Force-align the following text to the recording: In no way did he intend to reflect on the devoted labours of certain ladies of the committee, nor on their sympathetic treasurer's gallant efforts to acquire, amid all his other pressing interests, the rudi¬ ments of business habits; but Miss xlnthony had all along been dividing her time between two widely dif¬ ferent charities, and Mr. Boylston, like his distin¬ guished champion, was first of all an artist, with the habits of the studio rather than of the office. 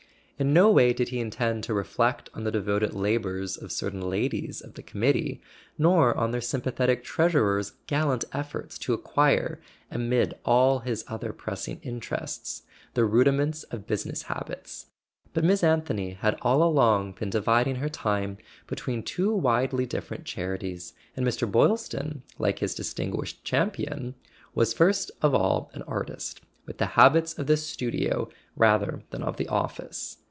In 0.39 0.53
no 0.53 0.71
way 0.71 0.91
did 0.91 1.09
he 1.09 1.19
intend 1.19 1.63
to 1.65 1.73
reflect 1.75 2.31
on 2.33 2.45
the 2.45 2.51
devoted 2.51 2.95
labours 2.95 3.57
of 3.57 3.71
certain 3.71 4.01
ladies 4.01 4.59
of 4.59 4.73
the 4.73 4.81
committee, 4.81 5.39
nor 5.77 6.17
on 6.17 6.31
their 6.31 6.41
sympathetic 6.41 7.03
treasurer's 7.03 7.73
gallant 7.85 8.25
efforts 8.33 8.79
to 8.79 8.93
acquire, 8.95 9.61
amid 9.91 10.33
all 10.43 10.79
his 10.79 11.05
other 11.07 11.31
pressing 11.31 11.79
interests, 11.83 12.63
the 12.95 13.03
rudi¬ 13.03 13.31
ments 13.35 13.61
of 13.65 13.85
business 13.85 14.23
habits; 14.23 14.87
but 15.31 15.43
Miss 15.43 15.61
xlnthony 15.61 16.17
had 16.17 16.39
all 16.41 16.63
along 16.63 17.11
been 17.11 17.29
dividing 17.29 17.75
her 17.75 17.87
time 17.87 18.39
between 18.65 19.03
two 19.03 19.31
widely 19.35 19.85
dif¬ 19.85 20.01
ferent 20.03 20.23
charities, 20.25 20.93
and 21.15 21.23
Mr. 21.23 21.47
Boylston, 21.51 22.23
like 22.39 22.57
his 22.57 22.73
distin¬ 22.75 23.11
guished 23.11 23.43
champion, 23.43 24.15
was 24.55 24.73
first 24.73 25.11
of 25.21 25.35
all 25.35 25.69
an 25.75 25.83
artist, 25.83 26.41
with 26.65 26.79
the 26.79 26.87
habits 26.97 27.37
of 27.37 27.45
the 27.45 27.55
studio 27.57 28.27
rather 28.55 29.03
than 29.11 29.21
of 29.21 29.37
the 29.37 29.47
office. 29.47 30.17